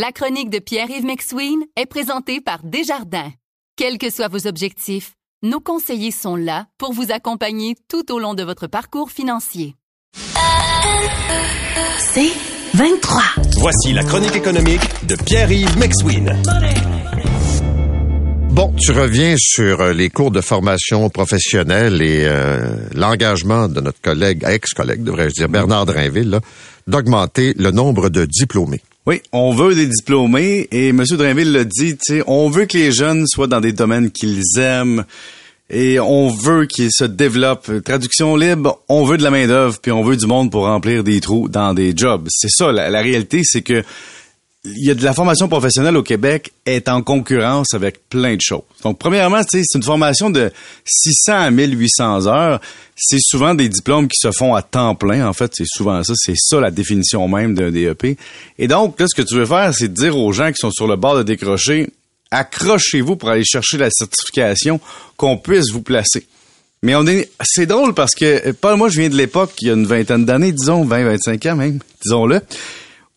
[0.00, 3.32] La chronique de Pierre-Yves McSween est présentée par Desjardins.
[3.74, 8.34] Quels que soient vos objectifs, nos conseillers sont là pour vous accompagner tout au long
[8.34, 9.74] de votre parcours financier.
[11.98, 12.30] C'est
[12.74, 13.22] 23.
[13.56, 16.32] Voici la chronique économique de Pierre-Yves McSween.
[18.50, 24.00] Bon, tu reviens sur euh, les cours de formation professionnelle et euh, l'engagement de notre
[24.00, 26.40] collègue, ex-collègue, devrais-je dire, Bernard Drainville, là,
[26.88, 28.80] d'augmenter le nombre de diplômés.
[29.06, 31.04] Oui, on veut des diplômés et M.
[31.08, 35.04] Drainville l'a dit, on veut que les jeunes soient dans des domaines qu'ils aiment
[35.70, 37.70] et on veut qu'ils se développent.
[37.84, 41.20] Traduction libre, on veut de la main-d'œuvre puis on veut du monde pour remplir des
[41.20, 42.26] trous dans des jobs.
[42.30, 43.82] C'est ça, la, la réalité, c'est que
[44.64, 48.40] il y a de la formation professionnelle au Québec est en concurrence avec plein de
[48.40, 48.62] choses.
[48.82, 50.50] Donc, premièrement, c'est une formation de
[50.84, 52.60] 600 à 1800 heures.
[52.96, 55.26] C'est souvent des diplômes qui se font à temps plein.
[55.28, 56.12] En fait, c'est souvent ça.
[56.16, 58.18] C'est ça la définition même d'un DEP.
[58.58, 60.88] Et donc, là, ce que tu veux faire, c'est dire aux gens qui sont sur
[60.88, 61.88] le bord de décrocher,
[62.32, 64.80] accrochez-vous pour aller chercher la certification
[65.16, 66.26] qu'on puisse vous placer.
[66.82, 66.94] Mais
[67.42, 70.24] c'est drôle parce que, pas moi, je viens de l'époque, il y a une vingtaine
[70.24, 72.40] d'années, disons, 20, 25 ans même, disons-le,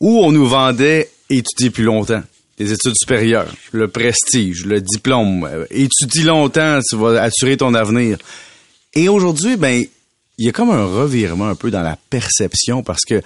[0.00, 2.22] où on nous vendait étudier plus longtemps.
[2.58, 5.44] Les études supérieures, le prestige, le diplôme.
[5.44, 8.18] Euh, étudie longtemps, tu vas assurer ton avenir.
[8.92, 9.84] Et aujourd'hui, ben,
[10.36, 13.22] il y a comme un revirement un peu dans la perception parce que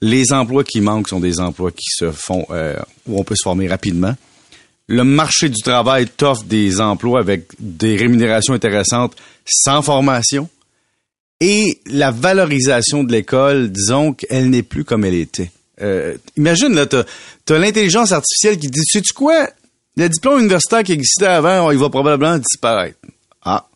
[0.00, 3.44] les emplois qui manquent sont des emplois qui se font euh, où on peut se
[3.44, 4.16] former rapidement.
[4.88, 9.14] Le marché du travail t'offre des emplois avec des rémunérations intéressantes
[9.46, 10.48] sans formation.
[11.40, 15.50] Et la valorisation de l'école, disons qu'elle n'est plus comme elle était.
[15.80, 17.04] Euh, imagine, là, t'as
[17.50, 19.48] as, l'intelligence artificielle qui dit, sais-tu quoi?
[19.96, 22.98] Le diplôme universitaire qui existait avant, il va probablement disparaître.
[23.44, 23.66] Ah.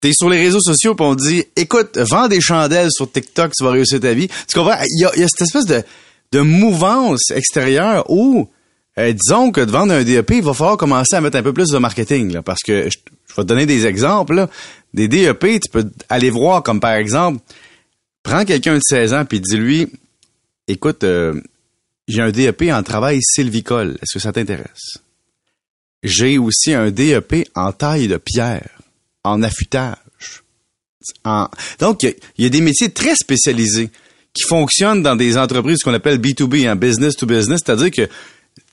[0.00, 3.64] T'es sur les réseaux sociaux pis on dit, écoute, vends des chandelles sur TikTok, tu
[3.64, 4.28] vas réussir ta vie.
[4.28, 4.78] Tu comprends?
[4.88, 5.82] Il y a, y a cette espèce de,
[6.32, 8.48] de mouvance extérieure où,
[8.98, 11.52] euh, disons que de vendre un DEP, il va falloir commencer à mettre un peu
[11.52, 12.98] plus de marketing, là, parce que je,
[13.36, 14.48] vais te donner des exemples, là.
[14.94, 17.40] Des DEP, tu peux aller voir comme par exemple,
[18.22, 19.88] prends quelqu'un de 16 ans puis dis-lui,
[20.68, 21.40] écoute, euh,
[22.08, 23.98] j'ai un DEP en travail sylvicole.
[24.02, 24.98] Est-ce que ça t'intéresse?
[26.02, 28.70] J'ai aussi un DEP en taille de pierre,
[29.24, 29.96] en affûtage.
[31.78, 33.90] Donc, il y, a des métiers très spécialisés
[34.32, 38.08] qui fonctionnent dans des entreprises qu'on appelle B2B, en business to business, c'est-à-dire que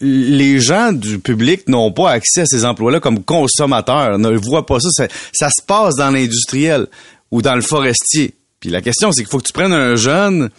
[0.01, 4.79] les gens du public n'ont pas accès à ces emplois-là comme consommateurs, ne voient pas
[4.79, 5.07] ça.
[5.31, 6.87] Ça se passe dans l'industriel
[7.31, 8.33] ou dans le forestier.
[8.59, 10.49] Puis la question, c'est qu'il faut que tu prennes un jeune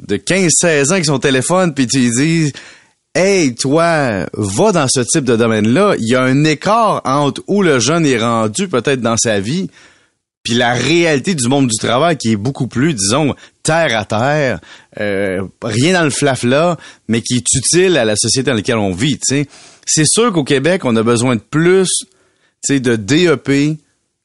[0.00, 2.52] de 15-16 ans qui son téléphone, puis tu dis
[3.14, 5.94] Hey, toi, va dans ce type de domaine-là.
[5.98, 9.70] Il y a un écart entre où le jeune est rendu peut-être dans sa vie,
[10.42, 14.60] puis la réalité du monde du travail qui est beaucoup plus, disons, terre à terre,
[15.00, 16.76] euh, rien dans le flafla,
[17.08, 19.18] mais qui est utile à la société dans laquelle on vit.
[19.24, 21.88] C'est sûr qu'au Québec, on a besoin de plus
[22.68, 23.78] de DEP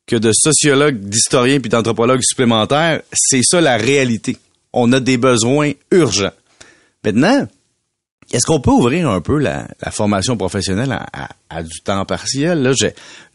[0.06, 3.02] que de sociologues, d'historiens puis d'anthropologues supplémentaires.
[3.14, 4.38] C'est ça la réalité
[4.74, 6.34] on a des besoins urgents.
[7.04, 7.48] Maintenant,
[8.32, 10.98] est-ce qu'on peut ouvrir un peu la, formation professionnelle
[11.50, 12.62] à, du temps partiel?
[12.62, 12.72] Là,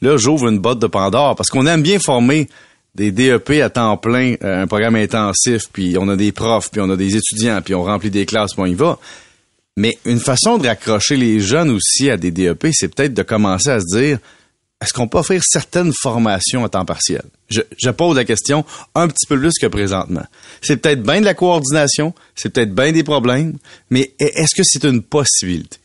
[0.00, 2.48] là, j'ouvre une botte de Pandore parce qu'on aime bien former
[2.94, 6.80] des DEP à temps plein, euh, un programme intensif, puis on a des profs, puis
[6.80, 8.98] on a des étudiants, puis on remplit des classes, puis on y va.
[9.76, 13.68] Mais une façon de raccrocher les jeunes aussi à des DEP, c'est peut-être de commencer
[13.68, 14.18] à se dire,
[14.82, 17.22] est-ce qu'on peut offrir certaines formations à temps partiel?
[17.48, 18.64] Je, je, pose la question
[18.94, 20.25] un petit peu plus que présentement.
[20.60, 23.56] C'est peut-être bien de la coordination, c'est peut-être bien des problèmes,
[23.91, 25.78] mais est-ce que c'est une possibilité?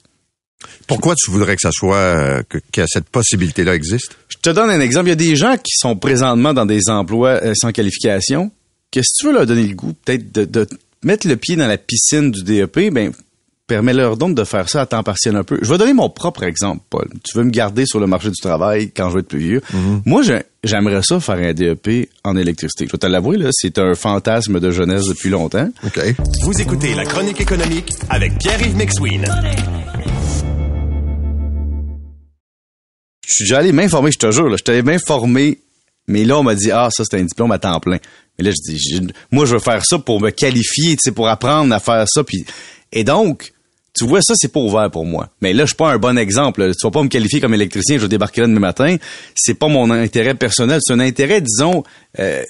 [0.88, 4.18] Pourquoi tu voudrais que ça soit euh, que, cette possibilité-là existe?
[4.28, 5.08] Je te donne un exemple.
[5.08, 8.52] Il y a des gens qui sont présentement dans des emplois euh, sans qualification.
[8.92, 10.68] Que si tu veux leur donner le goût, peut-être de, de
[11.04, 13.14] mettre le pied dans la piscine du DEP, ben
[13.72, 15.58] permets-leur donc de faire ça à temps partiel un peu.
[15.62, 17.08] Je vais donner mon propre exemple, Paul.
[17.24, 19.62] Tu veux me garder sur le marché du travail quand je vais être plus vieux.
[19.74, 20.02] Mhm.
[20.06, 20.24] Moi,
[20.62, 22.86] j'aimerais ça faire un DEP en électricité.
[22.86, 25.70] Je vais te l'avouer, là, c'est un fantasme de jeunesse depuis longtemps.
[26.44, 29.26] Vous écoutez La Chronique économique avec Pierre-Yves McSween.
[33.26, 35.60] Je suis déjà allé m'informer, je te jure, là, je t'avais m'informer,
[36.10, 38.00] mais là, on m'a dit, ah, ça, c'est un diplôme à temps plein.
[38.38, 41.30] Mais là, je dis, moi, je veux faire ça pour me qualifier, tu sais, pour
[41.30, 42.26] apprendre à faire ça.
[42.26, 42.44] Puis,
[42.92, 43.54] et donc,
[44.02, 45.30] tu vois, ça, c'est pas ouvert pour moi.
[45.42, 46.72] Mais là, je suis pas un bon exemple.
[46.72, 48.96] Tu vas pas me qualifier comme électricien, je vais débarquer là demain matin.
[49.36, 50.80] C'est pas mon intérêt personnel.
[50.82, 51.84] C'est un intérêt, disons,
[52.18, 52.42] euh,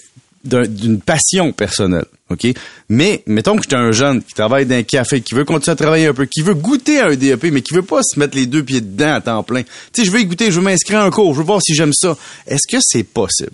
[0.45, 2.05] d'une passion personnelle.
[2.29, 2.47] OK?
[2.87, 5.75] Mais, mettons que j'étais un jeune qui travaille dans un café, qui veut continuer à
[5.75, 8.37] travailler un peu, qui veut goûter à un DEP, mais qui veut pas se mettre
[8.37, 9.63] les deux pieds dedans à temps plein.
[9.63, 11.61] Tu sais, je veux y goûter, je veux m'inscrire à un cours, je veux voir
[11.61, 12.15] si j'aime ça.
[12.47, 13.51] Est-ce que c'est possible?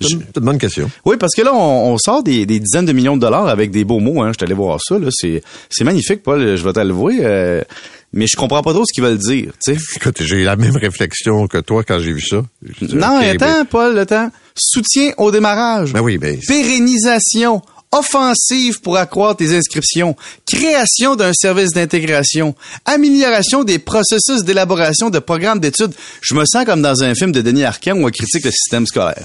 [0.00, 0.88] C'est une, bonne question.
[1.04, 3.72] Oui, parce que là, on, on sort des, des dizaines de millions de dollars avec
[3.72, 4.22] des beaux mots.
[4.22, 4.28] Hein.
[4.28, 4.96] Je suis allé voir ça.
[4.98, 5.08] Là.
[5.10, 6.56] C'est, c'est magnifique, Paul.
[6.56, 7.18] Je vais t'avouer.
[7.22, 7.62] Euh,
[8.12, 9.52] mais je comprends pas trop ce qu'ils veulent dire.
[9.62, 9.80] tu sais.
[9.96, 12.42] Écoute, j'ai eu la même réflexion que toi quand j'ai vu ça.
[12.80, 14.30] Non, attends, ben- Paul, attends.
[14.54, 15.92] Soutien au démarrage.
[15.92, 17.60] Ben oui, ben, Pérennisation.
[17.90, 20.14] Offensive pour accroître tes inscriptions.
[20.46, 22.54] Création d'un service d'intégration.
[22.84, 25.94] Amélioration des processus d'élaboration de programmes d'études.
[26.20, 28.86] Je me sens comme dans un film de Denis Arcand où on critique le système
[28.86, 29.24] scolaire.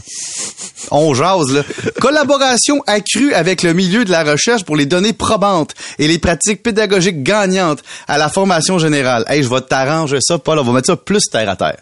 [0.91, 1.63] On jase, là.
[1.99, 6.63] Collaboration accrue avec le milieu de la recherche pour les données probantes et les pratiques
[6.63, 9.25] pédagogiques gagnantes à la formation générale.
[9.27, 10.59] Hey, je vais t'arranger ça, Paul.
[10.59, 11.79] On va mettre ça plus terre à terre.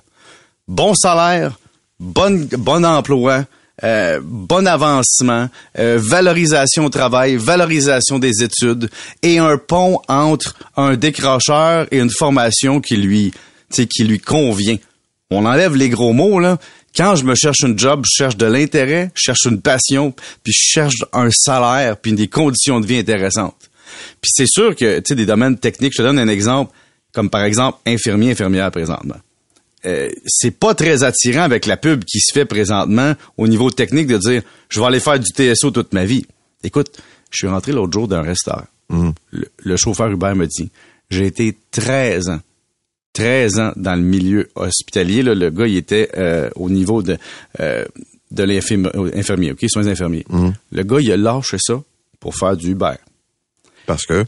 [0.67, 1.59] Bon salaire,
[1.99, 3.45] bonne, bon emploi,
[3.83, 8.89] euh, bon avancement, euh, valorisation au travail, valorisation des études
[9.23, 13.33] et un pont entre un décrocheur et une formation qui lui,
[13.71, 14.77] qui lui convient.
[15.31, 16.57] On enlève les gros mots, là.
[16.95, 20.13] Quand je me cherche un job, je cherche de l'intérêt, je cherche une passion,
[20.43, 23.69] puis je cherche un salaire, puis des conditions de vie intéressantes.
[24.19, 26.73] Puis c'est sûr que, tu sais, des domaines techniques, je donne un exemple,
[27.13, 29.15] comme par exemple infirmier, infirmière présentement.
[29.85, 34.07] Euh, c'est pas très attirant avec la pub qui se fait présentement au niveau technique
[34.07, 36.25] de dire je vais aller faire du TSO toute ma vie.
[36.63, 36.99] Écoute,
[37.31, 38.67] je suis rentré l'autre jour d'un restaurant.
[38.89, 40.69] Le, le chauffeur Uber me dit
[41.09, 42.39] j'ai été 13 ans
[43.13, 45.21] 13 ans dans le milieu hospitalier.
[45.21, 47.17] Là, le gars, il était euh, au niveau de,
[47.59, 47.85] euh,
[48.31, 49.65] de l'infirmier, OK?
[49.67, 50.25] Soins infirmiers.
[50.71, 51.81] Le gars, il a lâché ça
[52.19, 52.93] pour faire du Uber
[53.85, 54.25] parce que,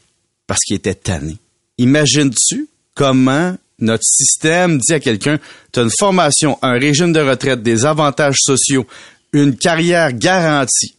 [0.47, 1.37] parce qu'il était tanné.
[1.77, 5.39] Imagines-tu comment notre système dit à quelqu'un,
[5.71, 8.85] tu as une formation, un régime de retraite, des avantages sociaux,
[9.31, 10.95] une carrière garantie.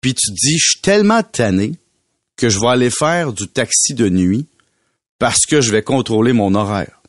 [0.00, 1.72] Puis tu te dis, je suis tellement tanné
[2.36, 4.46] que je vais aller faire du taxi de nuit
[5.18, 7.00] parce que je vais contrôler mon horaire.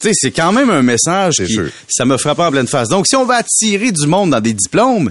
[0.00, 1.70] Tu sais, c'est quand même un message C'est qui, sûr.
[1.88, 2.88] ça me frappe en pleine face.
[2.88, 5.10] Donc, si on veut attirer du monde dans des diplômes,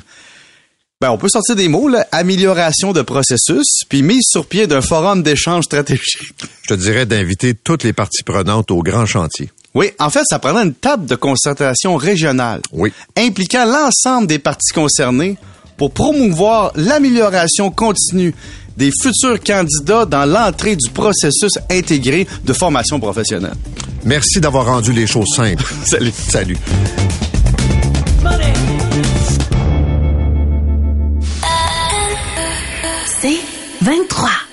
[1.00, 4.82] ben, on peut sortir des mots, là, amélioration de processus, puis mise sur pied d'un
[4.82, 6.34] forum d'échange stratégique.
[6.64, 9.52] je te dirais d'inviter toutes les parties prenantes au grand chantier.
[9.76, 12.92] Oui, en fait, ça prendrait une table de concertation régionale Oui.
[13.16, 15.38] impliquant l'ensemble des parties concernées
[15.78, 18.34] pour promouvoir l'amélioration continue
[18.76, 23.54] des futurs candidats dans l'entrée du processus intégré de formation professionnelle.
[24.04, 25.64] Merci d'avoir rendu les choses simples.
[25.86, 26.12] Salut.
[26.12, 26.58] Salut.
[33.88, 34.47] 23.